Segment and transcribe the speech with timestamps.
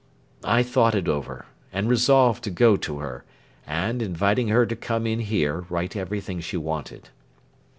[0.43, 3.23] I thought it over, and resolved to go to her,
[3.67, 7.09] and, inviting her to come in here, write everything she wanted.